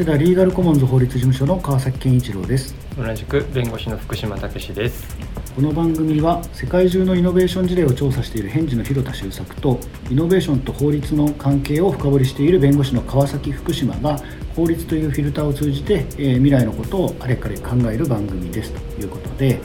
[0.00, 2.74] 早稲田リーガルコモンズ法律事務所の川崎健一郎です。
[2.96, 5.14] 同じく弁護士の福島武史です。
[5.54, 9.78] この番組は世界中のイノベーション事例を調査している返事の広田修作と
[10.10, 14.18] イノベーションと法律の関係を深掘りしている弁護士の川崎福島が
[14.56, 18.72] 法律というフィルターを通じて、えー、未来のことをあれかれ考える番組です。
[18.72, 19.60] ということで、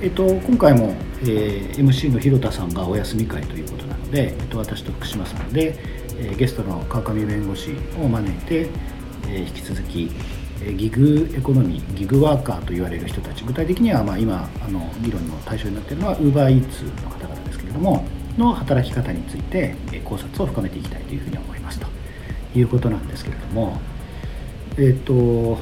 [0.00, 5.74] えっと、今回も、えー、MC の広田さんがお休み会ということなので、えっと、私と福島さんで、
[6.18, 8.68] えー、ゲストの川上弁護士を招いて
[9.28, 10.10] え引き続き
[10.76, 18.04] ギグエコノミーギグワーカーと言われる人たち具体的にはま今あの議論の対象になっているのはウーバーイーツの方々ですけれども
[18.38, 22.02] の働き方について考察を深めていきたいというふうに思いますと。
[22.54, 23.78] いうことなんですけれども
[24.76, 25.58] えっ、ー、と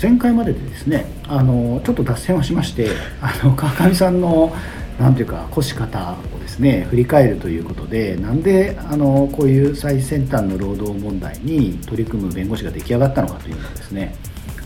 [0.00, 2.88] 前回まででですねあのちょっと脱線をしまして
[3.20, 4.54] あの川上さんの
[5.02, 14.14] 何ていうか腰方をですね振り返るということでなんであのこういう最先端の労働問題に取り組む弁護士が出来上がったのかというのをですね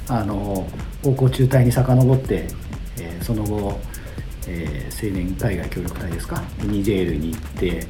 [0.09, 0.69] あの
[1.03, 2.49] 高校中退に遡って、
[3.01, 3.81] えー、その後、
[4.47, 7.87] えー、青年海外協力隊ですかニジェールに行って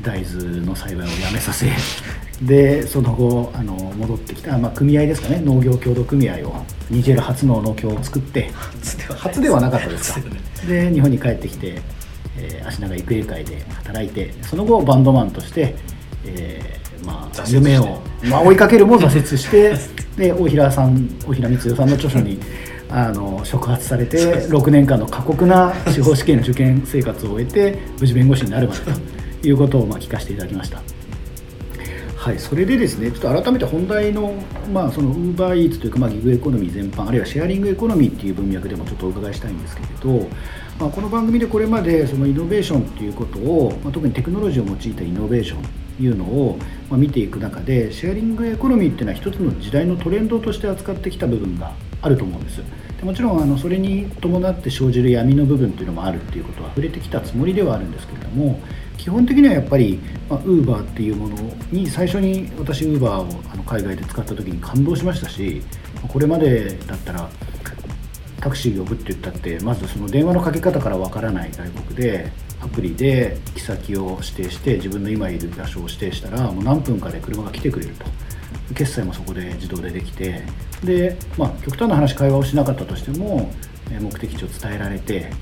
[0.00, 1.66] 大豆の栽培をやめさせ
[2.42, 5.40] でその後あの戻ってきた、まあ、組合ですかね。
[5.44, 8.50] 農業協同組合をニジェール初の農協を作って
[9.16, 10.20] 初ではなかったですか。
[10.66, 11.80] で日本に帰ってきて、
[12.36, 15.74] えー、足長育英会で働いてその後バンドマンとして、
[16.24, 19.74] えーまあ、夢を、まあ、追いかけるも挫折して
[20.16, 22.38] で大平さん大平光代さんの著書に
[22.90, 28.80] あの触発されて6年間の過酷な司法試験の受験生活を終えて無事弁護士になるまで
[29.42, 30.97] ということをまあ聞かせていただきました。
[32.28, 34.34] はい、それでですねちょっと改めて本題の,、
[34.70, 40.28] まあそのウーバーイーツというか、まあ、ギグエコノミー全般あるいはシェアリングエコノミーっていう文脈でもちょっとお伺いしたいんですけれど、
[40.78, 46.58] まあ、この番組でこれまでそのイノベーションっていうことを、まあ、特にテクノロジーを用いたイノベーションというのを、
[46.90, 51.72] ま、見ていく中でシェアリングエコノミーっていうのは一つの時代のトレンドとして扱ってきた部分が
[52.02, 52.60] あると思うんです。
[52.98, 58.60] でもちろんあのそれに伴って生じる闇の部分というのもあるっていうことは触れてきたつもりではあるんですけれども
[58.98, 59.98] 基本的にはやっぱり
[60.28, 61.36] まウーバーっていうもの
[61.72, 65.62] に最初に私ウーバーをあの海外で使った時に感動しましたし
[66.06, 67.30] これまでだったら
[68.40, 78.04] タクシー呼ぶって言ったってまずその電話のかけ方からわからない外国でアプリで行き先を指定して自分の今いる場所を指定したらもう何分かで車が来てくれると。
[78.74, 80.42] 決済もそこで自動でできて
[80.84, 83.50] で、まあ、極端な話会話をしなかったとしても
[83.90, 85.32] 目的地を伝えられて、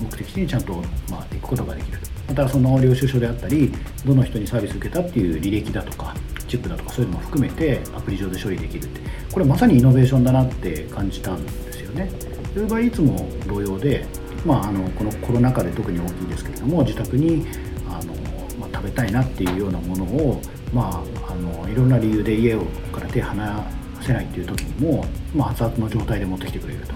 [0.00, 1.98] 目的地にちゃんと、まあ、行くことができる
[2.28, 3.72] またその領収書であったり
[4.04, 6.14] どの人にサービス受けたっていう履歴だとか
[6.48, 9.00] チップだとかそういうのも含めてアプリ上で処理できるって。
[9.32, 12.10] これまさにイノベーションだなって感じたんですよね。
[12.54, 14.06] ウーバーイーツも同様で、
[14.46, 17.46] まあ、あのこのコロナ禍で特に大きいですけれども自宅に
[17.86, 18.14] あの、
[18.58, 20.40] まあ、食べたいなっていうようなものを、
[20.72, 23.70] まあ、あのいろんな理由で家をから手離
[24.00, 25.04] せないっていう時にも、
[25.34, 26.94] まあ、熱々の状態で持ってきてくれると。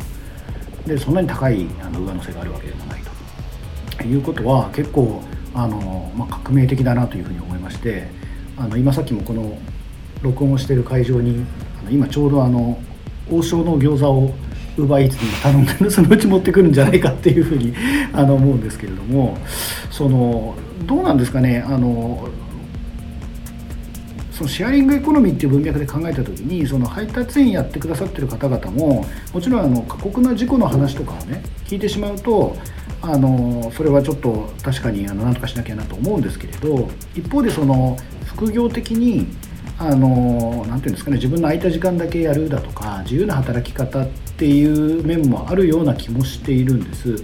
[0.89, 3.10] でそんなに高いあの上乗せがあるわけでもないと。
[4.07, 5.23] いうことは結構
[5.55, 8.09] あの、まあ、革命的だなというふうに思いまして
[8.57, 9.59] あの今さっきもこの
[10.23, 11.45] 録音をしている会場に
[11.81, 12.79] あの今ちょうどあの
[13.31, 14.35] 王将の餃子を
[14.77, 17.75] ウーバーイーツに頼んでそのうち持ってくるんじゃないかっていうふうに
[18.13, 19.37] あの思うんですけれども
[19.91, 20.55] その
[20.87, 22.29] どうなんですかねあの
[24.33, 32.57] そのシェアリングエコノミーっていう文脈で考えた時にその配達員やってくださってる方々ももちろんあの過酷な事故の話とかをね聞いてしまうと
[33.03, 39.27] あのそれはちょっと確かにあの何とかしなきゃなと思うんですけれど一方でその副業的に
[39.79, 47.17] あのなていうんですかね自分の空いた時間だけやるだとか自由な働き方っていう面もあるような気もしているんです。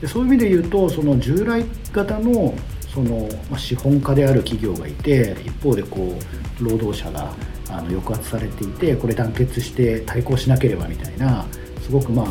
[0.00, 2.54] でそういう意味で言うとその従来型の
[2.94, 6.16] その、ま、資本家である企業がいて一方でこ
[6.60, 7.32] う労働者が
[7.68, 11.44] あの抑圧されていてこれ団結して対抗しなければみたいな
[11.82, 12.26] すごくまあ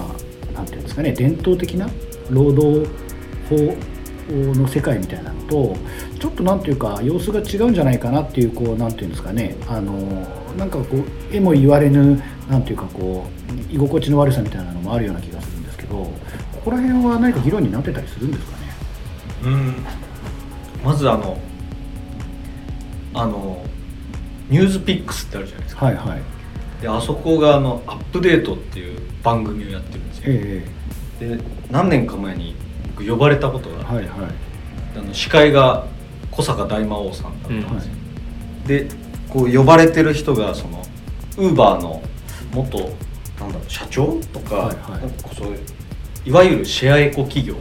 [0.53, 1.89] 何て言うんですかね伝統的な
[2.29, 2.87] 労働
[3.49, 3.55] 法
[4.29, 5.75] の世界みたいなのと
[6.19, 9.55] ちょっと何ていうか様子が違うんじゃないかなっていうこう何て言うんですかね。
[9.67, 9.93] あの
[10.57, 13.27] なんかこうえも言われぬ何ていうかこ
[13.71, 16.11] う居心地の悪さみたいなのもあるような気がするんですけどこ
[16.65, 18.63] こら辺は何か議論になってたりするんですかね？
[19.43, 19.75] うん。
[20.83, 21.37] まずあの
[23.13, 23.63] あの
[24.49, 25.85] ニュースピックスってあるじゃないですか。
[25.85, 26.21] はいはい。
[26.81, 30.69] であそこがあの「アップデート」っていう番組をやってるんですよ、ええ、
[31.19, 31.39] で
[31.71, 32.55] 何年か前に
[32.95, 34.29] 僕呼ばれたことがあって、はいはい、
[34.97, 35.85] あの司会が
[36.31, 37.93] 小坂大魔王さんだったんですよ、
[38.61, 38.87] うん、で
[39.29, 40.83] こう呼ばれてる人がその
[41.37, 42.01] ウーバーの
[42.53, 42.79] 元
[43.39, 45.59] なんだろう社長とか,、はいはい、そういう
[46.25, 47.55] いわゆるシェアエコ企業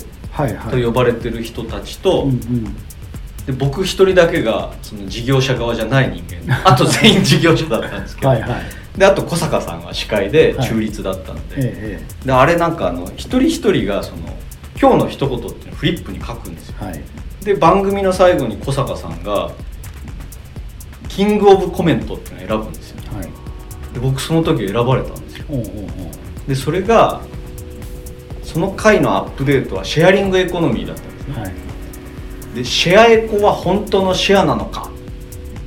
[0.70, 2.36] と呼ばれてる人たちと、はいはい
[3.46, 6.62] で僕一人だけがその事業者側じゃない人間。
[6.64, 8.28] あと全員事業者だったんですけど。
[8.28, 8.42] はい、
[8.96, 11.56] であと小坂さんが司会で中立だったんで。
[11.56, 14.18] はい、であれなんかあの一人一人がその
[14.80, 17.00] 今日の一言ってフリップに書くんですよ、はい、
[17.44, 19.50] で番組の最後に小坂さんが
[21.08, 23.22] キングオブコメントっていうのを選ぶんですよ、はい、
[23.94, 25.46] で僕その時選ばれたんですよ。
[26.48, 27.20] でそれが
[28.42, 34.90] その回のアップデートはシェアリングエコノミーだったんですね、はい、でシェアエコは本当のシェアなのか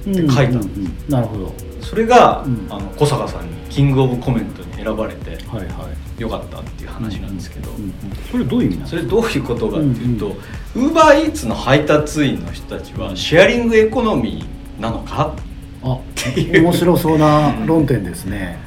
[0.02, 7.94] って書いたんです、うんうんうん、なるほどそれが、うん、あの小坂さんにキングオブコメントに選ばれて、はいはい、よかったっていう話なんですけど、うんうん、
[8.30, 10.36] それどういう意味なんそれどういうことかっていうと
[10.75, 15.34] ウーバーイーツの配達員の人たちはシェアリングエコノミーなのか？
[15.81, 16.01] あっ
[16.34, 16.63] ていう。
[16.63, 18.60] 面白そうな論点ですね。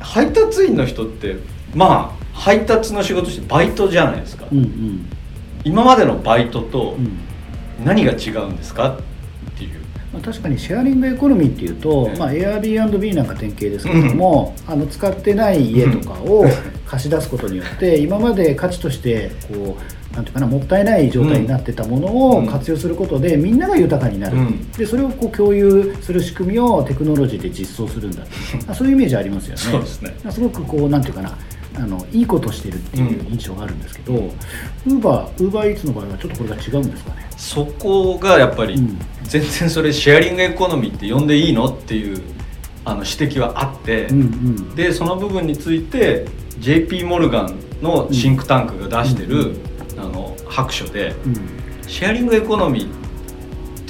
[0.00, 1.36] 配達員の人って
[1.74, 5.06] まあ配達の仕事してバイトじゃないですか、うんうん、
[5.64, 6.96] 今までのバイトと
[7.84, 8.96] 何が違うんですか？
[8.96, 9.00] っ
[10.12, 16.44] まあ、確かにシェアリングエコノミーっていうと、まあ、Airbnb なんか典型ですけども、うん、あの使ってない家とかを
[16.86, 22.06] 貸し出すことによって、今まで価値としてこうなんていうかなもったいない状態になってたもの
[22.38, 28.22] を活用することで、みんなが豊かになる、うん、でそれをこう共有する仕組みをテクノロジーで実装するんだ。
[28.74, 29.56] そういうイメージありますよね。
[29.58, 30.14] そうですね。
[30.30, 31.36] すごくこうなんていうかな
[31.74, 37.26] あのいいことしてるっていう印象があるんですけど、ウーバーウーバーイーツの場合はちょっとこれが違うんですかね？
[37.36, 38.76] そこがやっぱり、
[39.24, 41.66] 全然それシェアリングエコノミーって呼んでいいの？
[41.66, 42.22] っていう
[42.84, 46.26] あの指摘はあって、うんうん、でその部分について
[46.58, 49.72] JP モルガンのシンクタンクが出してる、うん。
[49.98, 51.34] あの白書で、うん、
[51.86, 53.01] シェアリングエコノミー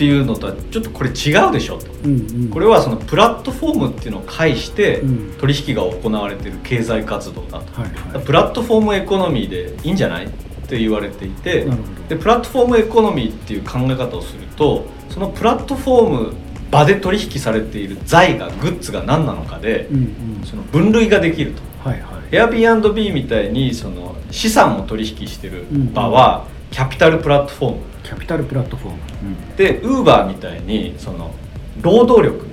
[0.03, 5.01] っていうのとはちょっとこれ違うでしょと、うんうん、これはそのプラットフォームっていうのを介して
[5.39, 10.31] 取引が行われてる経済活動だと、はいはい、プラットフォームエコノミーでいいんじゃないっ
[10.67, 11.69] て言われていて
[12.09, 16.33] でプラットフォームエコノミーっていう考え方をするとそのプラットフォーム
[16.73, 21.63] 場で取引されている財がグッズが何なのかで、うんうん、その分類ができると。
[21.89, 31.35] はいはい、Airbnb みたいにその資産を取引してる場は、キャピタルプラットフォームキャピタルプラットフォーム、うん、でウーバーみたいにその
[31.81, 32.47] 労働力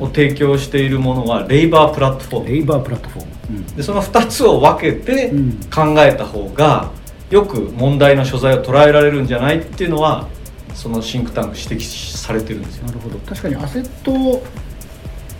[0.00, 5.30] を提供しているものはレイバープラットフォーム、レイバープラットフォーム、うん、でその2つを分けて
[5.74, 6.90] 考えた方が
[7.30, 10.28] よく問題の所在を捉えられるんじゃないっていうのは
[10.74, 12.86] そのシンクタンク指摘されてるんですよ。
[12.86, 13.18] なるほど。
[13.20, 14.42] 確かにアセット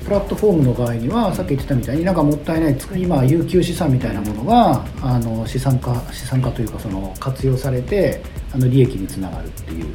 [0.07, 8.23] プラットフォームの場合にはさっき言ってたみたいになんかもったいない今有給資産みたいなものがあの資産化資産化というかその活用されて
[8.53, 9.87] あの利益につながるっていう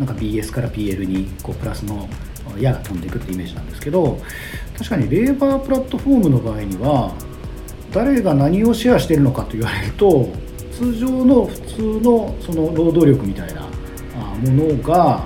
[0.00, 2.08] なんか BS から PL にこうプラスの
[2.58, 4.18] 矢が飛んでいくってイメージなんですけど
[4.76, 7.14] 確かにレーバープラットフォームの場合には
[7.92, 10.28] 誰が何をシェアしてるのかと言われると
[10.72, 15.24] 通常の普通のその労働力みたいなものが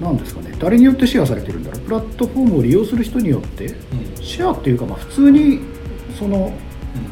[0.00, 1.80] 何ですかね誰によってシェアされてるんだろう。
[1.80, 5.60] プラットフォームを利用する人によって、うん、シェアっていうか、まあ、普通に
[6.18, 6.52] その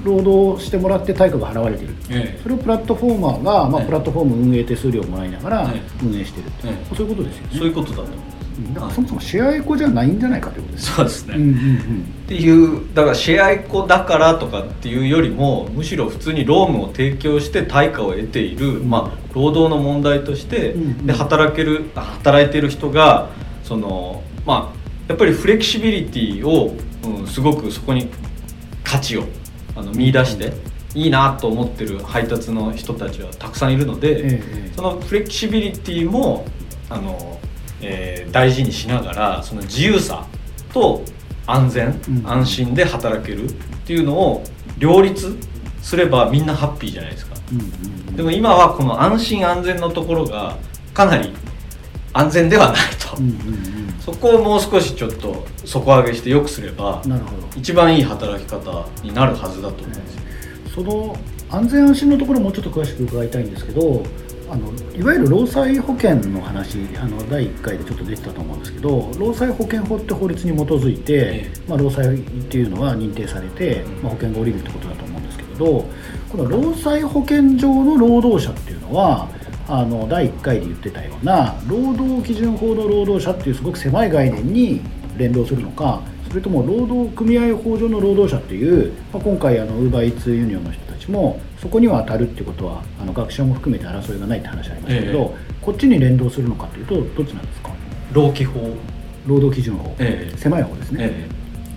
[0.02, 7.58] 労働してもらって対価が払われてる、ええ、それをプラットフォーマーが、まあ、プラットフォーム運営手数料をもらいながら運営してる、ええ、そういうことですよね。
[7.58, 8.34] そういうことだと
[8.72, 23.30] だからそもそもシェアエコじゃないんじゃないかということですそうですね、うんうんうん、っていうだからシェアエコだからとかっていうよりもむしろ普通に労務を提供して対価を得ている、うん、まあ、労働の問題として、で働ける働いてる人が
[23.64, 24.78] そのまあ
[25.08, 28.08] やっぱりフレキシビリティを、うん、すごくそこに
[28.84, 29.24] 価値を
[29.74, 30.52] あの見出して、
[30.94, 36.46] いいなと思ってる配達の人たちはたくさんいるので、ええ、そのフレキシビリティも
[36.88, 37.40] あの
[37.86, 40.26] えー、大事にしながらその自由さ
[40.72, 41.02] と
[41.46, 43.52] 安全、うん、安心で働けるっ
[43.86, 44.44] ていうのを
[44.78, 45.36] 両立
[45.82, 47.36] すればみんなハッピーじゃないですか、
[48.16, 50.56] でも今はこの安心安全のところが
[50.94, 51.34] かなり
[52.14, 57.02] 安全ではないと、うんうんうん、そこをもう少しちょっと底上げしてよくすれば
[57.56, 60.22] 一番いい働き方になるはずだと思うんですよ、
[60.76, 61.16] その
[61.50, 64.04] 安全安心のところもうちょっと詳しく伺いたいんですけど
[64.50, 75.84] あのいわゆる労災保険の話あの第1回でちょっと出てたと思うんですけど労災保険法って法律に基づいて、まあ、労災っていうのは認定されて、まあ、保険が下りるってことだと思うんですけれど
[76.30, 79.28] この労災保険上の労働者っていうのは
[79.68, 84.80] あの第1回で言ってたような労働基準法の労働者っていうすごく狭い概念に
[85.16, 97.70] 連動するのかそれとも労働組合法上の労働者っていう、まあ、今回あのウーバーイーツユニオンの人たちもそこには当たるっていうことはあの学者も含めて争いがないって話ありましたけど、えこっちに連動するのかというとどっちなんですか？
[98.12, 98.60] 労基法。
[99.26, 100.98] 労働基準法、え狭い方ですね、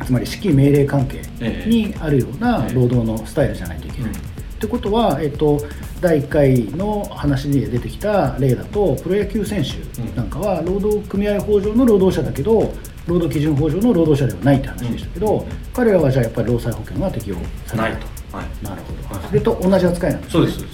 [0.01, 1.21] えつまり指揮命令関係
[1.65, 4.15] にあるような労働のスタイルじゃないといけない、っ
[4.59, 5.57] てことは、えっと、
[5.99, 12.71] 第1回の話に出てきた例だとプロ野球選手なんかは労働組合法上の労働者だけど
[13.07, 19.27] 労働基準法上の労働者ではないって話でしたけど、うん、彼らはじゃあやっぱり労災保険は適用されないと、はい、なるほど。
[19.27, 20.39] それと同じ扱いなんですね。
[20.39, 20.65] そうです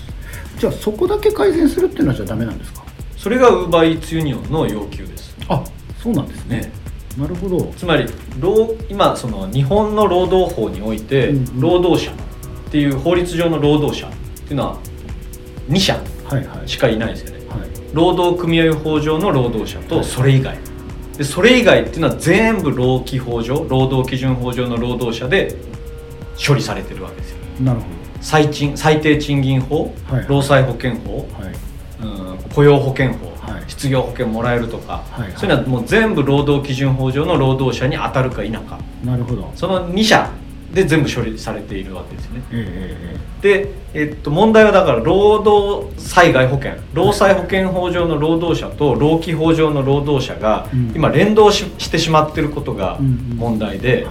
[0.58, 2.84] じゃあそこだけ改善するっていうのはじゃあダメなんですか？
[3.18, 5.36] それがウーバーイーツユニオンの要求です。
[5.48, 5.64] あ
[6.02, 6.72] そうなんですね。
[7.18, 7.72] なるほど。
[7.78, 8.06] つまり
[8.40, 12.16] 労今その日本の労働法において、労働者っ
[12.72, 14.12] ていう法律上の労働者っ
[14.46, 14.80] ていうのは
[15.70, 16.00] 2社
[16.66, 17.60] しかいないですよね、はい。
[17.62, 20.58] はい、労働組合法上の労働者とそれ以外、
[21.18, 25.56] でそれ以外っていうのは全部労基法上労働基準法上の労働者で
[26.46, 27.38] 処理されてるわけですよ。
[27.62, 27.92] なるほど。
[28.22, 31.54] 最賃最低賃金法、はい、労災保険法、はい。
[32.02, 38.80] うん、雇用保険法、はい、失業保険もらえるとか、はいはい、そういうのはもう全部労働基準法上の労働者に当たるか否か。
[39.06, 39.52] なるほど。
[39.56, 40.30] その2社
[40.74, 42.42] で全部処理されているわけですよね。
[42.52, 46.74] えー、で、えっと、問題はだから労働災害保険。
[46.94, 52.98] 労災保険法上の労働者と労基法上の労働者が今連動ししてしまってることが
[53.36, 54.08] 問題で、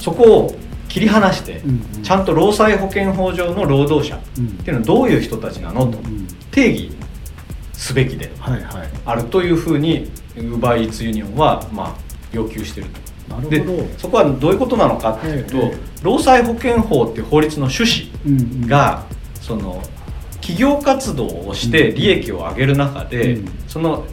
[0.00, 0.54] そこを
[0.88, 1.62] 切り離して、
[2.02, 4.20] ちゃんと労災保険法上の労働者っ
[4.64, 5.98] ていうのはどういう人たちなのと
[6.50, 6.90] 定義
[7.72, 8.32] すべきで
[9.04, 11.94] あるというふうにウーバーイーツユニオンはまあ
[12.32, 13.01] 要求してると。
[13.40, 13.64] で
[13.98, 19.82] そこはどういうことなのかっていうと、ええ、労災保険法っていう法律の趣旨が、うんうん、その
[20.40, 24.04] 企業活動をして利益を上げる中で、うん、その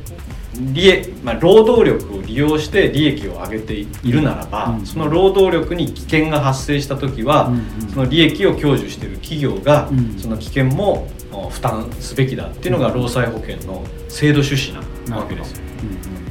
[0.74, 11.08] 利益、まあ、労働力を利用して利益を上げているならば、うん、その労働力に危険が発生した時は、うんうん、その利益を享受している企業が、うん、その危険も
[11.50, 15.64] 負担すべきだっていうのが労災保険の制度趣旨なわけですよ。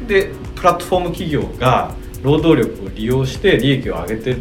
[0.07, 4.37] でプラットフォーム企業が労働力を利用して利益を上げて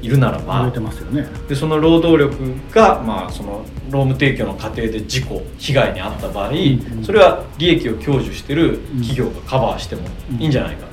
[0.00, 10.02] いるならば、ね、でその労働力が、まあ、その労務提供の過程で事故被害に遭った場合、うんそれは利益を享受している企業がカバーしても
[10.38, 10.86] いいんじゃないか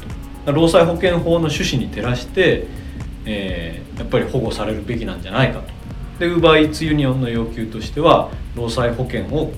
[0.45, 2.67] と、労災保険法の趣旨に照らして、
[3.25, 5.73] えー、やっぱり保護されるべきなんじゃないかと。
[6.19, 9.51] でウーバーイーツユニオンの要求としては労災保険を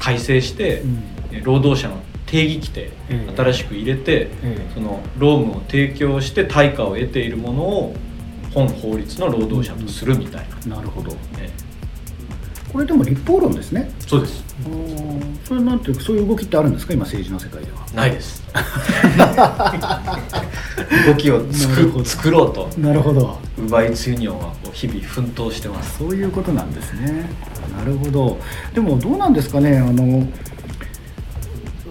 [0.00, 2.90] 改正して、うん、労働者の定義規定、
[3.36, 4.30] 新しく入れて、
[4.74, 7.94] その労務を提供して対価を得ているものを
[8.54, 11.10] 本法律の労働者とするみたいな、なるほど、
[12.72, 13.90] これでも立法論ですね。
[14.06, 14.44] そうです。
[15.44, 16.92] それなんていうそういう動きってあるんですか？
[16.92, 17.80] 今政治の世界では。
[17.94, 18.44] ないです。
[21.08, 22.68] 動きを作作ろうと。
[22.78, 23.38] なるほど。
[23.58, 25.98] ウバイツユニオンは日々奮闘してます。
[25.98, 27.28] そういうことなんですね。
[27.76, 28.38] なるほど。
[28.72, 29.78] でもどうなんですかね？
[29.78, 30.24] あの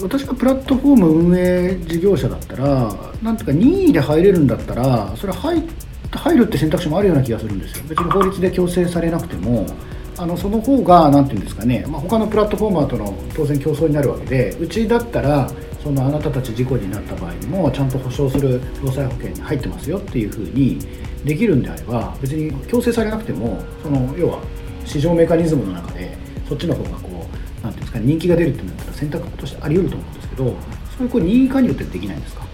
[0.01, 5.61] 私がプラットフォーム運営事業者だったらなんとか任意で入れるんだったらそれ入
[6.11, 7.85] 入るって選択肢もあるような気がするんですよ。
[7.87, 9.65] 別に法律で強制されなくても
[10.17, 15.49] あのその方が何て言うんですかね、まあ、他のプラットフォーマーとの当然競争になるわけでうちだったら
[15.81, 20.79] そのあなたたち事故になった場合にもちゃんと保証する労災保険に入ってますよっていうふうに
[21.23, 24.41] できるんであれば別に強制されなくてもその要は
[24.85, 26.17] 市場メカニズムの中で
[26.49, 27.08] そっちの方がこう
[27.63, 30.53] なんていうんですか人気が出るっていうんだったら選択としてあり得ると思うんですけどそ
[30.99, 32.45] ういうこう任意加入ってできないんですか？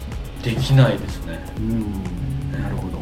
[0.44, 1.40] できないですね。
[1.58, 2.52] うん。
[2.52, 3.00] なるほど。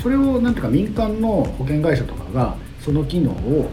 [0.00, 3.70] それをなんていうか民間の保険会社とかがその機能を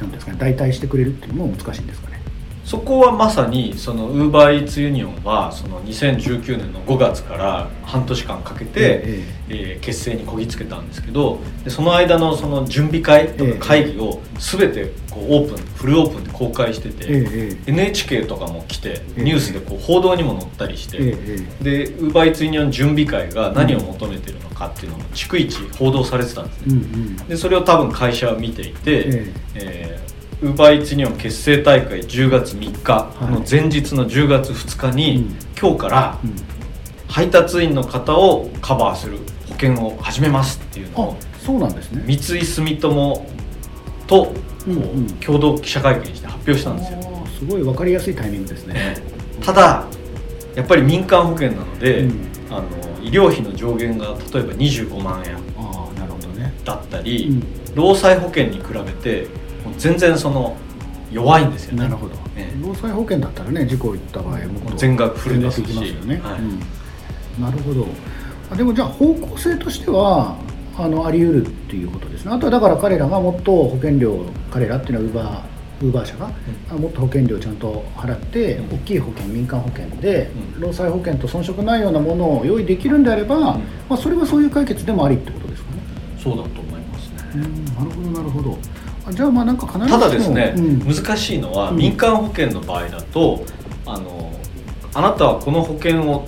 [0.00, 2.02] なんですかね代替してくれるっていうのも難しいんです
[2.64, 20.98] そこはまさにそのウーバーイーツユニオンはその2019年の5月から半年間かけて、ええー、結成にこぎつけたんですけどでその間のその準備会とか会議を全てこうオープンフルオープンで公開してて、え NHK とかも来てニュースでこう報道にも載ったりして、
[21.60, 26.64] でウーバーイーツユニオン準備会が何を求めてるのかっていうのも逐一報道されてたんですね。
[26.68, 29.32] うんうん、でそれを多分会社は見ていて、え。
[29.54, 30.13] えー
[30.44, 33.08] ウーバーイーツニオン結成大会10月3日。
[33.30, 36.18] の前日の10月2日に、今日から
[37.08, 42.02] 配達員の方をカバーする保険を始めますっていうのをそうなんですね。
[42.06, 43.26] 三井住友
[44.06, 44.34] と
[45.24, 47.00] 共同記者会見して発表したんですよ、
[47.38, 48.96] すごい分かりやすいタイミングですね。
[49.40, 49.86] ただ
[50.54, 52.12] やっぱり民間保険なので、うん、
[52.50, 52.66] あの
[53.02, 55.38] 医療費の上限が例えば25万円
[56.64, 59.26] だったり、うん、労災保険に比べて
[59.78, 60.56] 全然その
[61.10, 61.84] 弱いんですよね。
[61.84, 65.74] なるほど、ね、労災保険だったらね事故をった場合も全額フルですし。
[65.74, 66.40] ますよね、はい。
[66.40, 67.86] うん、なるほど。
[68.56, 70.36] でもじゃあ方向性としては
[70.76, 72.32] あのあり得るっていうことですね。
[72.32, 76.30] あとはだから彼らがもっと保険料彼らっていうのはウーバーウーバー社が、
[76.72, 85.82] うん、もっと保険料ちゃんと払って、うん、大きい保険民間保険で、うん、労災保険と遜色ないようなものを用意できるんであれば、まあ、それはそういう解決でもありってことですかね。
[86.18, 87.40] そうだと思いますね。
[87.76, 88.58] なるほどなるほど
[89.10, 93.44] じゃあまあなんか必ずただですね、うん、難しいのは、民間保険の場合だと
[93.84, 94.32] あの
[94.94, 96.26] あなたはこの保険を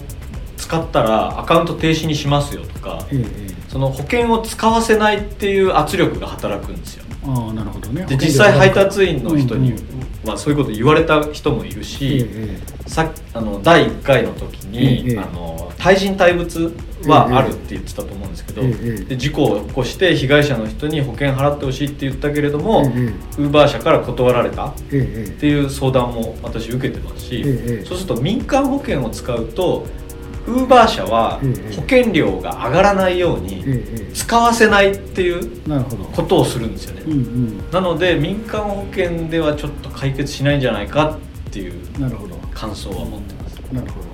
[0.57, 7.06] 使ったらアカウント停止にしますよとか、ええ、その保険を使わせないっていう圧力が働くんですよ。
[7.27, 8.07] あなるほどね。
[8.07, 9.75] で実際配達員の人に、
[10.25, 16.73] まあ、そういうこと言われた人もいるし、ええ、さあの第1回の時に、え、あの対人対物
[17.07, 27.45] はあるって言ってたと思うんですけど、で事故を起こして被害者の人に保険払ってほしいって言ったけれども、ウーバー社から断られたっていう相談も私受けてますし、
[27.85, 29.87] そうすると民間保険を使うと
[30.47, 31.41] ウーバー社は
[31.75, 33.65] 保険料が上がらないように
[34.15, 35.63] 使わせないっていう
[36.15, 37.03] ことをするんですよね、
[37.73, 41.73] なので民間保険ではちょっと解決しないんじゃないかっていう
[42.55, 43.57] 感想は持ってます。
[43.73, 44.07] なるほど、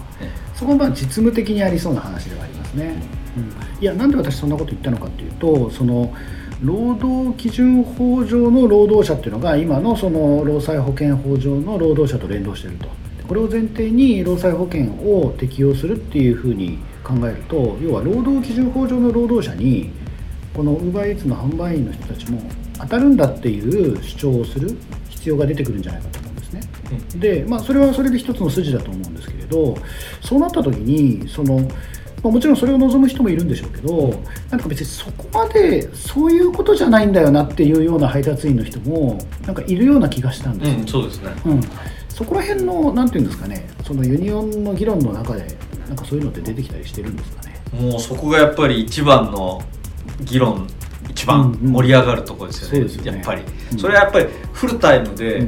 [0.55, 2.95] そこはまあ実務的にありそうな話ではありますね、
[3.37, 6.15] うん、いやなんで私そんなこと言ったのかっていうとその
[6.63, 12.89] 労働基準法上の労働者っていうのが今のその労災保険法上の労働者と連動していると
[13.33, 19.91] これを前提に労災保険を適用するっていうふうに考えると要は労働基準法上の労働者に
[20.53, 22.43] このウーバーイーツの販売員の人たちも
[22.79, 24.77] 当たるんだっていう主張をする
[25.09, 26.61] 必要が出てくるんじゃないかと思うんですね。
[27.15, 29.79] うん、でまあそれはそれで一つの筋だと思うんですけれど
[30.21, 31.67] そうなった時にその
[32.23, 34.15] まあ、もちろんそれを望む人もいるんでしょうけど
[34.49, 41.61] なんか別にそこまでそういうことじゃないんだよなっていうような配達員の人もなんかいるような気がしたんですよ、うん、そうですね、うん、
[42.23, 47.61] そこら辺のなんていうんですかねそのユニオンの議論の中でなんかそういうのって出てきたりしてるんですかね？
[47.73, 49.61] もうそこがやっぱり一番の
[50.21, 50.69] 議論
[51.11, 55.47] 一番盛り上がるところですよねうんうん、やっぱり、うん、それはやっぱりフルタイムで、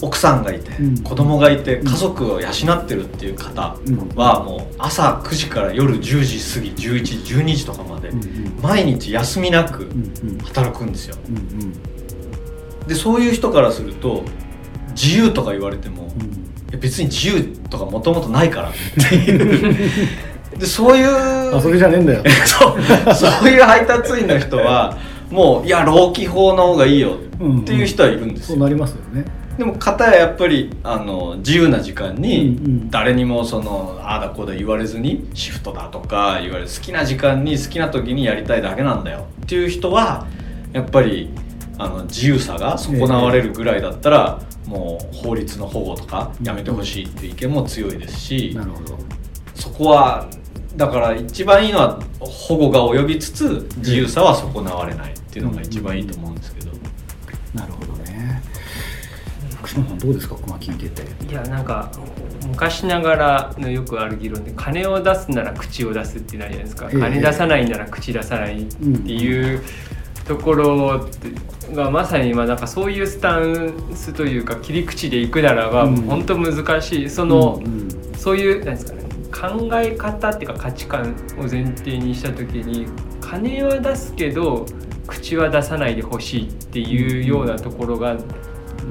[0.00, 3.76] 奥さんがいて、うん、子供がいて家族を養ってるっていう方
[4.14, 8.10] はもう朝9時から夜10時過ぎ11時12時とかまで
[8.62, 9.88] 毎日休みなく
[10.44, 11.16] 働くんですよ。
[12.86, 14.24] でそういう人からすると
[15.00, 16.08] 自由とか言われても、
[16.72, 18.70] うん、別に自由とかもともとないから。
[18.70, 18.72] っ
[19.08, 19.76] ていう
[20.58, 22.22] でそういうそれじゃねえんだよ。
[22.44, 22.76] そ
[23.10, 24.96] うそういう配達員の人は
[25.30, 27.16] もういや労基法の方がいいよ
[27.60, 29.24] っていう人はいるんですよ、うんうん、そうなりますよね。
[29.56, 39.26] でも片ややっぱりあの自由な時間に誰にもそのああだこうだ言われずにシフトだとか言われる好きな時間に好きな時にやりたいだけなんだよ。
[39.42, 40.26] っていう人は
[40.72, 41.30] やっぱり
[41.76, 48.98] あの自由さが損なわれるぐらいだったら、もう法律の保護とかやめてほしいっていう意見も強いですし、なるほど。
[49.54, 50.28] そこは
[50.76, 56.70] だから一番いいのは保護が及びつつ自由さは損なわれないっていうのが一番いいと思うんですけど、
[57.54, 58.42] なるほどね。
[59.56, 60.34] 福島さんどうですか？
[60.34, 61.02] この聞いて。
[61.02, 61.90] ていやなんか
[62.46, 69.62] 昔ながらのよくある議論で金を出すなら口を出すってなるじゃないですか、えー、金出さないなら口出さないっていう、
[70.28, 71.08] ところ
[71.72, 77.10] がまさに今なんかそういうスタンスというか切り口でいくならば本当難しい。
[77.10, 77.60] その、
[78.16, 82.86] そういうなんですかね考え方っていうか価値観を前提にした時に
[83.20, 84.66] 金は出すけど
[85.06, 88.16] 口は出さないでほしいっていうようなところが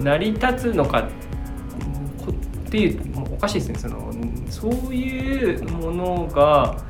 [0.02, 1.08] 成り立つのか
[2.68, 3.76] っていうおかしいですね。
[3.78, 4.12] その
[4.50, 6.87] そういうものが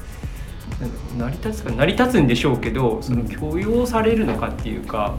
[1.18, 5.16] 成り立つか成り立つんでしょうけどその許容されるのかっていうか、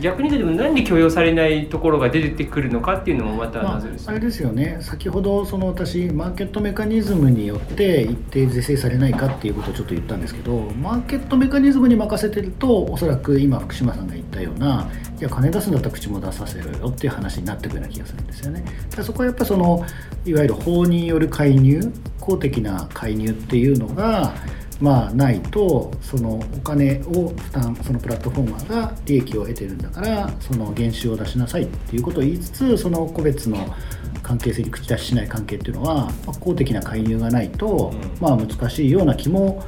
[0.00, 18.64] 逆に言うと何で許容されないところが出てくるのかっていうのもまた謎です、まあ、あれですよね先ほどその私マーケットメカニズムによって一定是正されないかっていうことをちょっと言ったんですけどマーケットメカニズムに任せてるとおそらく今福島さんが言ったようないや金出すんだったら口も出させろよっていう話になってくるような気がするんですよね。
[19.02, 19.84] そこはやっぱその
[20.24, 21.80] いわゆる法による介入
[22.20, 24.34] 公的な介入っていうのが
[24.84, 33.74] まあ、ないとそのお金を負担そのプラットフォーマーが利益を得てるんだからその減収を出しなさいっていうことを言いつつその個別の
[34.22, 39.64] 関係性に口出ししない関係っていうのは、まあ、公的な介入がないと、まあ、難しいような気も、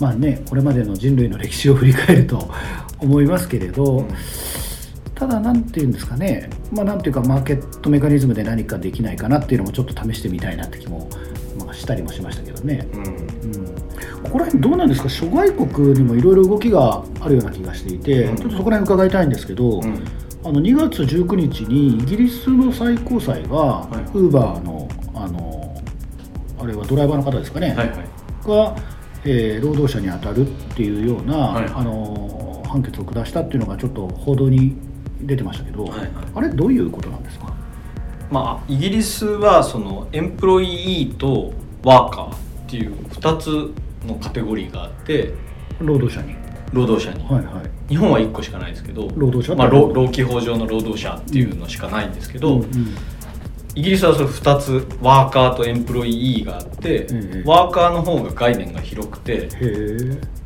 [0.00, 2.48] まあね、これまでの人類の歴史を振り返ると
[3.00, 4.06] 思いますけれど。
[5.14, 11.08] ただ、なんていうんですかね、まあ、なんていうか、マーケットメカニズムで何かできないかなっていうのもちょっと試してみたいなって気も、
[11.64, 12.88] まあ、したりもしましたけどね。
[12.92, 13.08] うん、う
[13.68, 13.91] ん
[14.22, 15.08] ここら辺どうなんですか？
[15.08, 19.84] 諸外国にもいろいろ動きがあるような気がしていて、うん、ちょっとそこら辺伺いたいんですけど、うん、
[20.44, 25.74] あの2月19日にイギリスの最高裁がウーバーのあの
[26.60, 27.96] あれはドライバーの方ですかね、はいはい、
[28.46, 28.76] が、
[29.24, 34.76] えー、労働者に当たるっていうような、はいはい、あの判決を下したっていうのがちょっと報道に
[35.22, 37.52] 出てましたけど、はいはい、あれどういうことなんですか？
[38.30, 41.52] まあ、イギリスはそのエンプロイーと
[41.84, 43.74] ワーカーっていう2つ
[44.06, 45.32] のカテゴリーがあって
[45.80, 46.42] 労働者に。
[46.72, 52.94] 労働者に、はいはい、日本は1個しかないですけど労働者、まあ、労基法上の労働者っていうのしかないんですけど、うんうん、
[53.74, 57.06] イギリスはそれ2つワーカーとエンプロイーがあって、
[57.44, 59.48] ワーカーの方が概念が広くて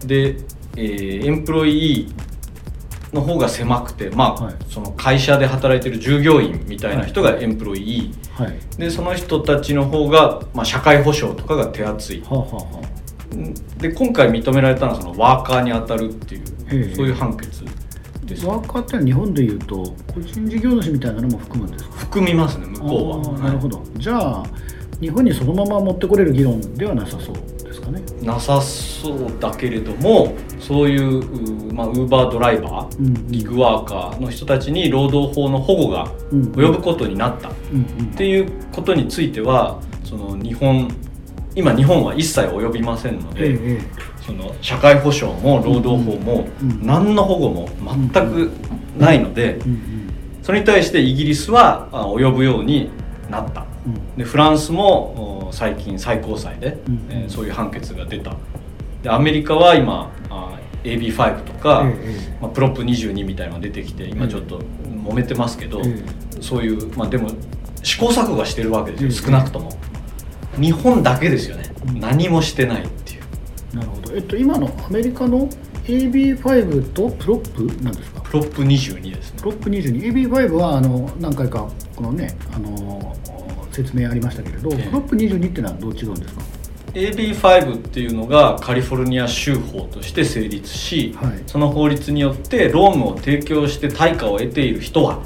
[0.04, 0.36] で、
[0.76, 12.46] えー、エンプロイーの方が狭くて、まあ、はい、その会社で働いてる従業員みたいな人がエンプロイー、はい、でその人たちの方が、まあ、社会保障とかが手厚い、はあは
[12.82, 13.05] あ、
[13.78, 17.64] で今回認められたのはそのワーカーに当たるっていうそういう判決
[18.44, 21.90] ワーカーって日本でいうと個人事業主みたいなのも含むんですか？
[21.96, 23.38] 含みますね向こうは。
[23.38, 24.44] なるほど、じゃあ
[25.00, 28.02] 日本にそのまま持ってこれる議論ではなさそうですかね？
[28.22, 37.50] なさそうだけれどもそういうまあウーバードライバー、うん、ギグワーカーの人たちに労働法の保護が及ぶことになった。
[37.50, 37.52] っ
[38.16, 40.88] ていうことについてはその日本
[41.56, 43.80] 今日本は一切及びませんので、ええ、
[44.20, 46.46] その社会保障も労働法も
[46.82, 48.50] 何の保護も全く
[48.98, 49.58] ないので
[50.42, 52.90] それに対してイギリスは及ぶように
[53.30, 53.64] なった。
[54.16, 56.76] でフランスも最近最高裁で、
[57.08, 58.36] えー、そういう判決が出た。
[59.02, 60.12] でアメリカは今
[60.84, 61.84] AB5 とか、
[62.40, 65.80] まあ、プロップ22みたいなのが出てきて今ちょっと揉めてますけど、
[66.40, 67.30] そういう、まあ、でも
[67.82, 69.26] 試行錯誤はしてるわけですよ。
[69.26, 69.70] 少なくとも
[70.58, 71.64] 日本だけですよね、
[71.94, 72.86] 何もしてない
[73.74, 75.48] なるほど、えっと、今のアメリカの
[75.84, 78.20] AB5 とプロップなんですか？
[78.22, 79.40] プロップ22ですね。
[79.40, 83.14] プロップ 22AB5 はあの何回かこのねあの
[83.70, 86.42] 説明ありましたけれど、ええ、 Prop 22っていうのはどう違うんですか
[86.94, 95.20] ？AB5 っていうのがカリフォルニア州法として成立し、はい、その法律によって労務を提供して対価を得ている人は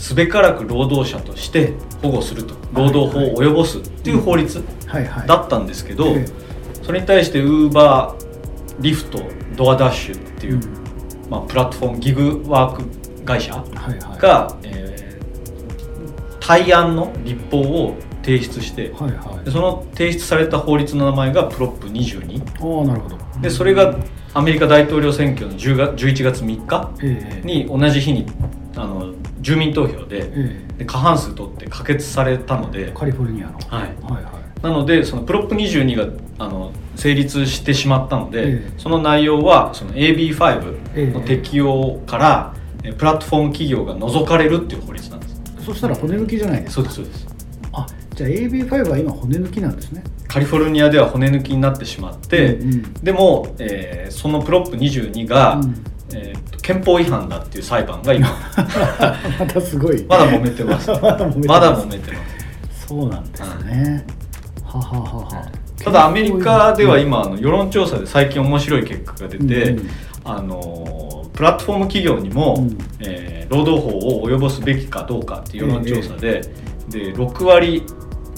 [0.00, 4.64] すべからく労働者として保護すると労働法を及ぼすっていう法律
[5.26, 6.16] だったんですけど、
[6.82, 9.20] それに対してウーバーリフト
[9.56, 13.62] ドアダッシュっていう、うん、まあ、プラットフォームギグワーク会社
[14.18, 14.56] が、
[16.40, 23.18] 対案の立法を提出して、はいはい、その提出された法律の名前がプロップ22あなるほど。
[23.42, 23.96] でそれが
[24.32, 28.26] アメリカ大統領選挙の10月11月3日に同じ日に
[28.76, 30.30] あの住民投票で,、
[30.78, 33.82] で過半数取って可決されたのでカリフォルニアの、はい。
[34.02, 36.06] はいはい、なのでその Prop 22が
[36.38, 45.40] あの成立してしまったので、ええ、その内容はその AB5 の適用から、えプラットフォーム企業が除かれるっていう法律なんです。
[45.64, 46.82] そしたら骨抜きじゃないですか。
[46.82, 47.26] そうですそうです。
[47.72, 50.02] あじゃあ AB5 は今骨抜きなんですね。
[50.28, 55.74] カリフォルニアでは骨抜きになってしまって、うんうん、でも、えー、その Prop 22が、うん、
[56.14, 58.28] えー、憲法違反だっていう裁判が今。
[59.38, 60.04] またすごい。
[60.08, 60.90] まだ揉めてます。
[60.90, 61.36] まだ揉
[61.86, 62.18] めてま
[62.72, 62.86] す。
[62.88, 64.04] そうなんですね、
[64.64, 65.70] はははは。
[65.82, 69.90] ただアメリカでは今あの世論調査で最近面白い結果が出て、うん、
[70.24, 77.84] あのプラットフォーム企業にも、うん、えー、労働法を及ぼすべきかどうかっていう世論調査で、えー、で6割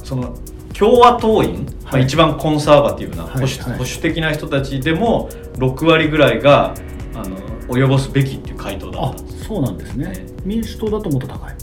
[0.05, 0.37] その
[0.73, 6.75] 共和党員、はい、まあ、一番コンサバティブな保守はいはい、保守的な人たちでも6割ぐらいが
[7.15, 7.37] あの
[7.69, 11.55] 及ぼすべきっていう回答だったんですそうなんですね、ね、民主党だともっと高い。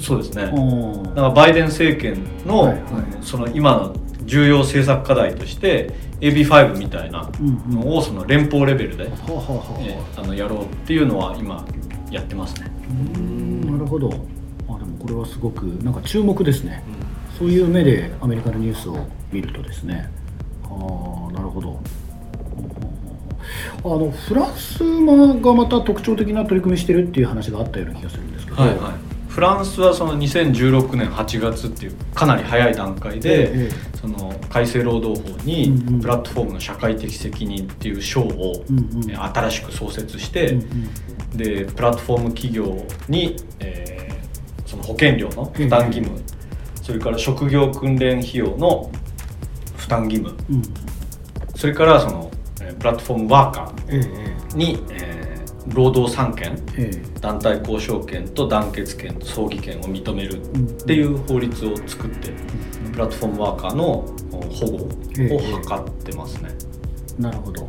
[0.00, 0.44] そうですね。
[0.44, 2.82] だからバイデン政権の、はいはい、
[3.20, 7.30] その今の重要政策課題として AB5 みたいな
[7.68, 9.10] のをその連邦レベルで、
[10.16, 11.66] あのやろうっていうのは今
[12.10, 12.70] やってますね。
[13.70, 14.08] なるほど。
[14.68, 16.82] あでもこれはすごくなんか注目ですね、
[17.32, 18.98] うん、そういう目でアメリカのニュースを
[19.32, 20.10] 見るとですね。
[20.64, 21.80] ああなるほど
[23.84, 24.78] あのフランス
[25.40, 28.78] がまた特徴的な取り組みしてるっていう話があったような気がするんですけど、はいはい。
[29.28, 38.64] フランスはその2016年8月っていうかなり早い段階で、その改正労働法にプラットフォームの社会的責任っていう章を
[39.32, 40.58] 新しく創設して、
[41.36, 46.20] でプラットフォーム企業に、えー、その保険料の負担義務、
[46.82, 48.90] それから職業訓練費用の
[49.76, 50.36] 負担義務、
[51.54, 52.27] それからその
[52.74, 55.38] プラットフォームワーカーに、えー
[55.74, 56.58] 労働三権、
[57.20, 62.32] 団体交渉権と団結権と葬儀権を認めるっていう法律を作って、
[62.92, 63.84] プラットフォームワーカーの
[64.30, 66.50] 保護を図ってますね。
[67.18, 67.68] なるほど。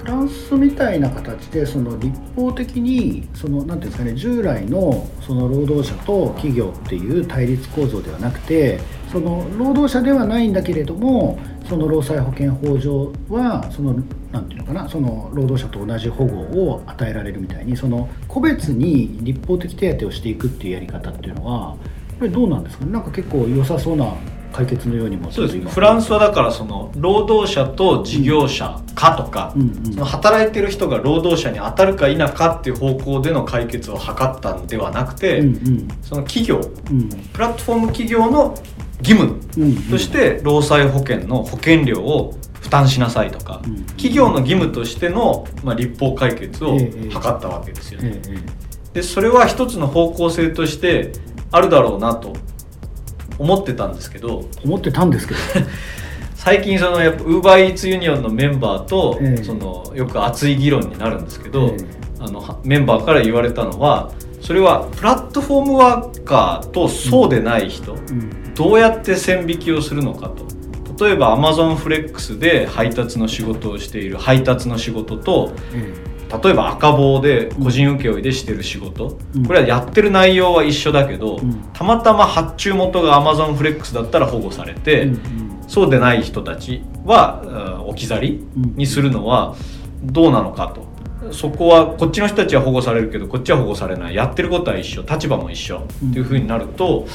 [0.00, 8.80] フランスみたいな形でその立法的にそのなんていうんですかね従来のその労働者と企業っていう対立構造ではなくて
[9.10, 13.94] その労働者ではないんだけれどもその労災保険法上はその
[14.30, 16.36] なんていうのかなその労働者と同じ保護
[16.70, 21.76] を与えられるみたいにその個別に立法的手当をしていくっていうやり方っていうのは
[22.18, 22.92] これどうなんですかね？
[22.92, 24.14] なんか結構良さそうな
[24.52, 25.68] 解決のようにもそうです。
[25.68, 38.54] フランスはだからその労働者と事業者かとか、うんうん、その働いてる人が労働者に当たるか否かっていう方向での解決を図ったんではなくて、うんうん、その企業、うん、プラットフォーム企業の
[39.02, 39.40] 義務
[39.90, 48.20] として労災保険の保険料を負担しなさいとか、うん、企業の義務としての、まあ、立法解決を図ったわけですよね。
[48.92, 51.12] でそれは一つの方向性として
[51.50, 52.34] あるだろうなと
[53.38, 55.40] 思ってたんですけど思ってたんですけど。
[56.34, 61.86] 最近そのやっぱウーバーイーツユニオンのメンバーと、えー、そのよく熱い議論になるんですけど、えー、
[62.18, 64.10] あのメンバーから言われたのは
[64.50, 71.06] それはプラットフォームワーカーとそうでない人、うん、どうやって線引きをするのかと。
[71.06, 75.52] 例えばアマゾンフレックスで配達の仕事をしている配達の仕事と、
[76.42, 79.10] 例えば赤棒で個人請負でしてる仕事、
[79.46, 81.38] これはやってる内容は一緒だけど、
[81.72, 85.12] たまたま発注元がアマゾンフレックスだったら保護されて、
[85.68, 89.54] そうでない人たちは置き去りにするのは
[90.02, 90.89] どうなのかと。
[91.32, 94.14] そこはこっちの人たちは保護されるけどこっちは保護されない。
[94.14, 95.02] やってることは一緒。
[95.02, 95.78] 立場も一緒。
[95.78, 97.06] っていうふうになると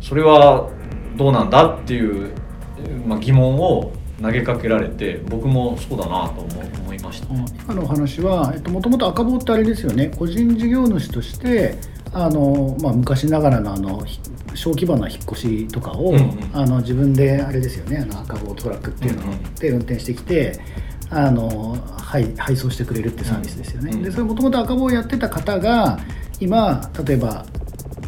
[0.00, 0.68] それは
[1.16, 2.32] どうなんだっていう、
[3.06, 10.12] まあ、疑問を投げかけられて僕もそうだなと思思いました、ね、今のお話はもともと赤棒ってあれですよね。
[10.16, 11.76] 個人事業主として
[12.12, 14.02] あの、まあ、昔ながらのあの
[14.54, 17.98] 小規模な引っ越しとかを、うんうん、あの自分であれですよね。
[17.98, 20.60] あの赤棒トラックっていうので運転してきて、
[21.12, 23.92] あの配配送してくれるってサービスですよね。
[23.92, 25.98] うん、でそれもともと赤棒をやってた方が
[26.40, 27.44] 今例えば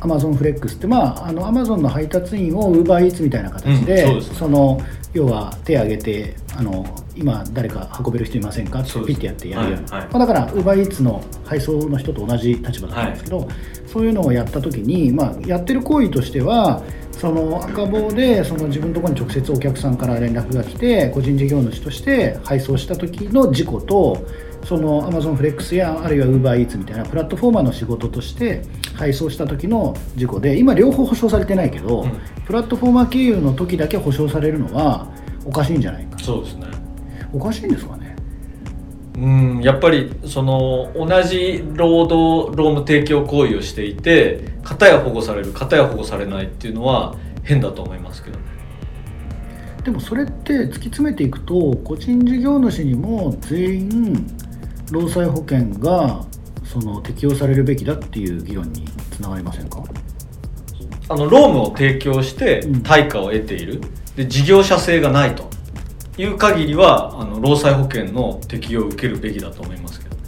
[0.01, 4.81] アマゾンフレックスってまああのアマゾンの配達員をウーバーイーツみたいな形でうんそで、その
[5.13, 6.85] 要は手挙げてあの
[7.17, 13.49] 今誰か運べる人いませんかってピッてやってやるような、はいはい、まあ、だからウーバーイーツの配送の人と同じ立場だったんですけど、はい、
[13.87, 16.83] そういうのをやった時に、まあ、やってる行為としては
[17.19, 24.27] その赤棒でその自分のところに直接お客さんから連絡が来て個人事業主として配送した時の事故と
[24.65, 28.63] そのアマゾンフレックスやあるいはウーバーイーツみたいなプラットフォーマーの仕事として
[28.95, 35.09] 配送した時の事故で今両方保証されてないけど、うん、プラットフォーマー経由の時だけ保証されるのは
[35.45, 36.19] おかしいんじゃないか。
[36.19, 36.67] そうですね。
[37.33, 38.04] おかしいんですかね
[39.17, 48.45] うんやっぱりその同じ労働労務提供行為をしていて片や保護される片や保護されないっていうのは変だと思いますけどね。
[49.85, 54.27] でもそれって突き詰めていくと個人事業主にも全員
[54.91, 56.25] 労災保険が
[56.65, 59.83] その適用されるべきだっていう議論につながりませんか？
[61.09, 63.81] あの労務を提供して対価を得ている、うん、
[64.17, 65.51] で事業者性がないと
[66.19, 70.23] いう限りはあの労災保険の適用を受けるべきだと思いますけどね。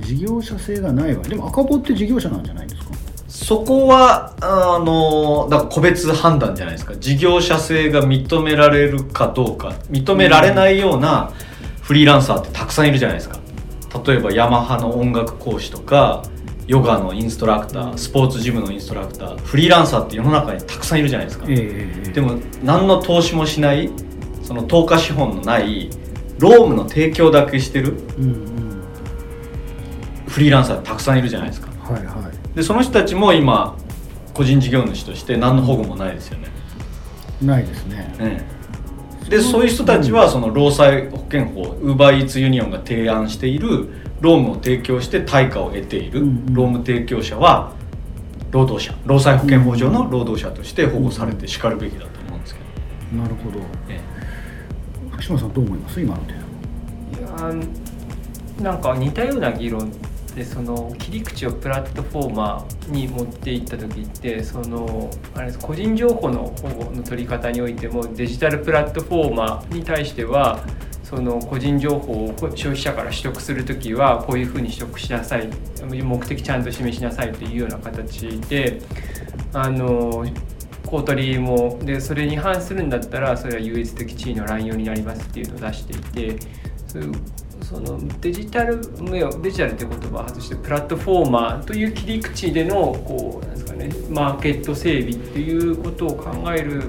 [0.00, 1.22] 事業者性がないわ。
[1.22, 2.90] でも赤棒って事業者なんじゃないですか？
[3.28, 6.94] そこはあのだから個別判断じゃないですか。
[6.96, 9.74] 事業者性が認められるかどうか。
[9.90, 11.50] 認められないような、うん
[11.90, 13.36] フリーランサーってたくさんいるじゃないですか。
[14.06, 16.22] 例えばヤマハの音楽講師とか
[16.68, 23.90] ヨガのインストラクタースポーツジムのインストラクターフリーランサーって世の中にたくさんいるじゃないですか、えー、でも何の投資もしない
[24.50, 25.90] その投下資本のない
[26.40, 27.92] ロームの提供だけしてる、
[30.26, 33.76] フリーランサーたくさんいるじゃないですか、はいはい、でその人たちも今
[34.34, 36.48] 個人事業主として何の保護もないですよね、
[37.40, 38.44] ないですね、ね
[39.28, 43.88] でそういう人たちはその労災保険法ウーバーイーツユニオンが提案している
[44.20, 47.72] 労務を提供して対価を得ている労務提供者は
[48.50, 52.60] 労働者労災保険法上の労働者として保護されてしかるべきだと思うんですけ
[53.12, 54.09] ど、なるほど、ええ、
[55.20, 56.00] 福島さんどう思います？
[56.00, 56.40] 今の点い
[57.22, 57.54] や
[58.62, 59.92] なんか似たような議論
[60.34, 70.64] でその切り口をプラットフォーマーに持っていった時ってそのあれです個人情報の保護の取り方においてもデジタルプラットフォーマーに対しては
[71.02, 75.48] その個人情報を消費者から取得する時はこういうふうに取得しなさい
[75.82, 78.80] 目的ちゃんと示しなさいというような形で
[79.52, 80.24] あの
[80.86, 86.38] 公取もでそれに反するんだったらそれは優越的地位の乱用になりますっていうのを出していて
[87.62, 88.80] そのデジタル
[89.42, 92.74] デジタルって言葉を外してプラットフォーマーという切り口での
[93.06, 96.82] こうなんですかねマーケット整備っていうことを考える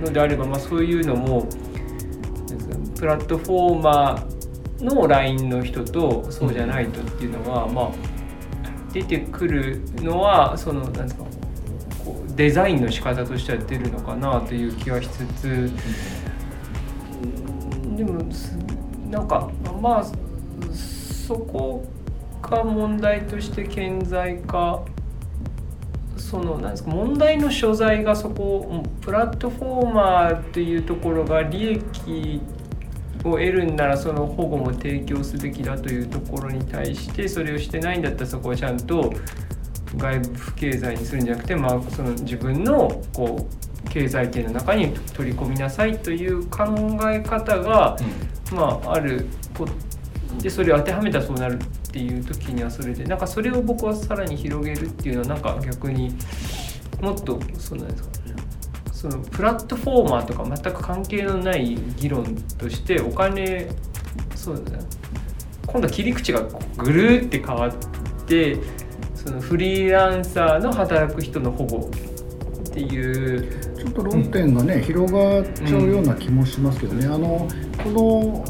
[0.00, 1.48] のであれば、まあ、そういうのも
[2.96, 7.90] プラットフォーマーの LINE の人とそうじゃないとっていうのは、まあ、
[8.92, 11.24] 出てくるのはそのなんですか
[12.34, 15.70] デザインの仕方としては出るのかなという気はしつつ
[17.96, 18.22] でも
[19.10, 20.04] なんかまあ
[20.72, 21.84] そこ
[22.40, 24.82] が問題として顕在化
[26.16, 32.40] そのなんですか問題の所在がそこプラットフォーマーっていうところが利益
[33.24, 39.12] を得るんならその保護も提供すべきだというところに対してそれをしてないんだったらそこはちゃんと
[39.96, 43.46] 外部不経済にするんじゃなくて、まあ、その自分のこ
[43.86, 46.64] う経済圏の中に取り込みなさいという考
[47.10, 47.96] え方が、
[48.50, 49.26] うん、まあ、ある
[50.40, 56.14] でそれを当てはめたらそうなるっていう時にはそれでなんかそれを僕はさらに広げるっていうのはなんか逆に
[57.00, 58.08] もっとそうなんですか
[58.92, 63.68] そのプラットフォーマーとか全く関係のない議論としてお金
[64.36, 64.78] そうですね
[65.66, 66.42] 今度は切り口が
[66.76, 67.72] ぐるって変わっ
[68.26, 68.58] て
[69.24, 71.90] そのフリーランサーの働く人の保護
[72.68, 73.72] っていう。
[73.82, 77.48] ちょっと論点がね、うん、広がっちゃうような気もしますけどね、うん、あの
[77.82, 78.44] この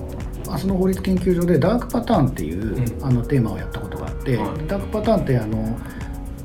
[0.46, 5.78] 明日の法律研究所でダークパターンっていう、うん、あのテーマをやったことがあって、ダークパターンってあの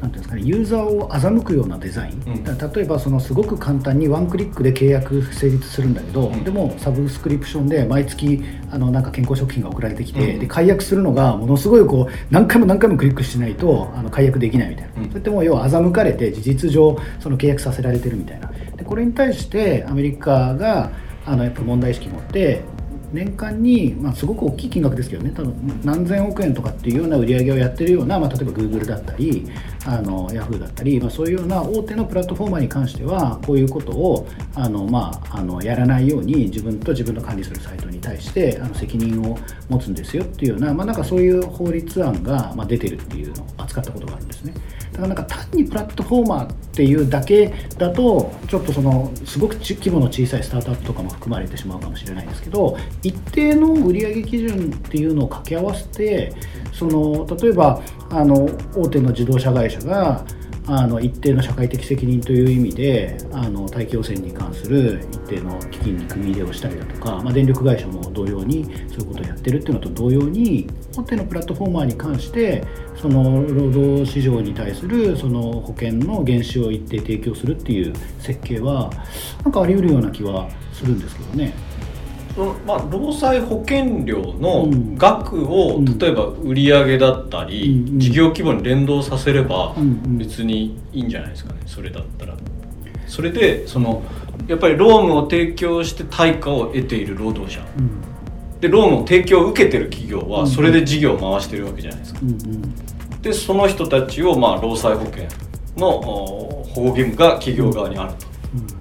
[0.01, 18.51] なんていうんですかね、ユーザーを欺くようなデザイン、うん、例えばそのすごく簡単にワンクリックで契約成立するんだけど、うん、でもサブスクリプションで毎月あのなんか健康食品が送られてきて、うん、で解約するのがものすごいこう何回も何回もクリックしないとあの解約できないみたいな、そうやってもう要は欺かれて事実上その契約させられてるみたいな。
[18.75, 20.91] でこれに対してアメリカが
[21.25, 22.61] あのやっぱ問題意識持って
[23.11, 29.47] 年間に、まあ、すごく大きい金額ですけどね多分何千億円とかっていうような売り上げをやってるような、まあ、例えば Google だったり
[29.85, 39.37] あの Yahoo だったり、まあ、そういうような大手のプラットフォーマーに関してはこういうことをあの、まあ、あのやらないように自分と自分の管理するサイトに対してあの責任を
[39.69, 44.53] 持つんですよっていうような,、まあ、なんかそういう法律案が、まあ、出てるっていうのを扱ったことがあるんですね。
[44.91, 56.33] だからなんか単にプラットフォーマーっていうだけだとちょっとそのすごく規模の小さいスタートアップとかも含まれてしまうかもしれないんですけど一定の売上基準っていうのを掛け合わせて
[56.73, 60.25] その例えばあの大手の自動車会社が
[60.69, 72.65] あの一定の社会的責任という意味であの大気汚染に関する一定の基金に組み入れをしたりだとか、まあ、電力会社も同様にそういうことをやってるっていうのと同様に大手のプラットフォーマーに関して
[73.01, 78.91] その労働市場に対するその保険の原資を一定提供するっていう設計は
[79.45, 81.66] なんかあり得るような気はするんですけどね。
[82.65, 89.73] まあ、労災保険料の額を、例えば売上だったり、事業規模に連動させれば
[90.05, 91.59] 別にいいんじゃないですかね。
[91.65, 92.35] それだったら。
[93.07, 94.03] それでその
[94.47, 97.61] やっぱりローンを提供して対価を得ている労働者、
[98.59, 102.19] でローンを提供を受けてる企業はそれで事業を回してるわけじゃないですか。
[103.21, 105.23] でその人たちをまあ労災保険
[105.77, 108.27] の保護義務が企業側にあると。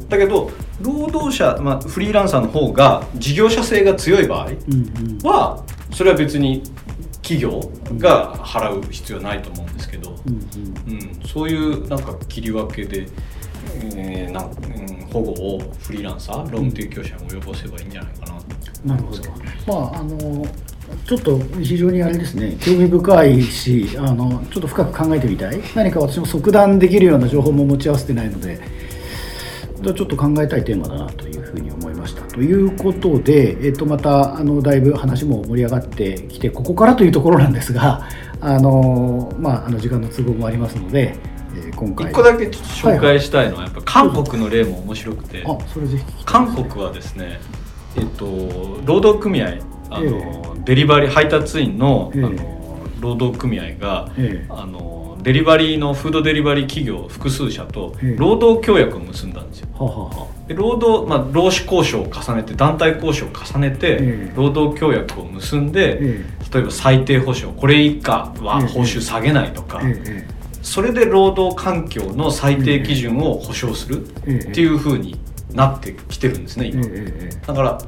[0.08, 4.50] だけど労働者、まあ、フリーランサーの方が事業者性が強い場合
[5.28, 6.62] は、それは別に
[7.22, 7.60] 企業
[7.98, 13.08] が払う必要はないと思うんですけど、うん、うん、そういうなんか切り分けで、
[13.96, 19.22] えーなうん、保護をフリーランサーローン提供者に及ぼせばいいんじゃないかななるほど、
[19.66, 20.46] まああの
[21.04, 22.56] ちょっと非常にあれですね。
[22.60, 25.60] 興味深いしあのちょっと深く考えてみたい。
[25.74, 28.60] 何か私も即断できるような情報も持ち合わせてないので
[29.82, 32.22] ちょっと考えたいテーマだなというふうに思いました。
[32.22, 38.08] ということで、えっと、またあのだいぶ話も盛り上がってきてここからというところなんですが
[38.40, 41.16] あの、まあ、あの時間の都合もありますので、
[41.54, 42.10] えー、今回。
[42.10, 47.40] 1個だけちょっと紹介したいのは、やっぱ韓国の例も面白くて、あそれぜひ韓国はですね、
[47.96, 48.26] えっと、
[48.84, 49.58] 労働組合
[49.90, 52.30] あの、えー、デリバリー配達員の,、あの
[53.00, 60.28] 労働組合が、えー、あのデリバリーのフードデリバリー企業複数社と労働協約を結んだんですよ。
[60.46, 69.82] で労働、まあ、労使交渉を重ねて団体交渉を重ねて労働協約を結んで例えば最低保障これ以下は報酬下げないとか
[70.62, 75.18] それで労働環境の最低基準を保障するっていうふうに
[75.50, 76.86] なってきてるんですね今。
[77.48, 77.78] だから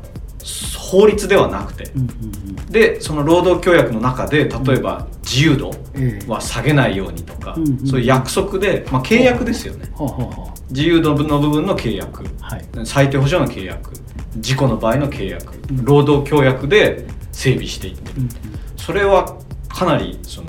[0.76, 1.92] 法律ではなくて、
[2.70, 5.70] でその労働協約の中で例えば自由度
[6.26, 9.90] は下げないようにとか、そういう約束で、まあ、契約ですよね、
[10.70, 13.92] 自由度の部分の契約、はい、最低保障の契約。
[14.36, 18.28] 事故の場合の契約、労働協約で整備していってる、
[18.76, 19.36] それは
[19.68, 20.48] かなりその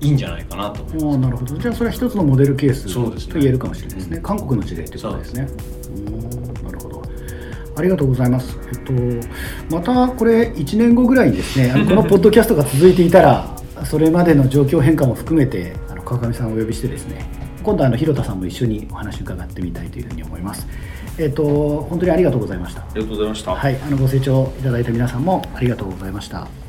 [0.00, 1.18] いいんじゃないかなと思います。
[1.18, 1.58] なるほど。
[1.58, 2.94] じゃあそれは一つのモデルケース
[3.28, 5.48] と言えるかもしれないですね、ね韓国の事例ということですね。
[7.76, 8.58] ありがとうございます。
[8.72, 8.78] えっ
[9.70, 17.24] と、またこれ1年後ぐらいにですね、このポッドキャストが続いていたら、それまでの状況変化も含めて、あの川上さんをお呼びしてですね、
[17.62, 20.66] 今度あの広田さんも一緒にお話伺ってみたいというふうに思います。
[21.18, 21.44] えっと、
[21.88, 22.82] 本当にありがとうございました。
[22.82, 23.54] ありがとうございました。
[23.54, 26.59] はい、あのご清聴いただいた皆さんもありがとうございました。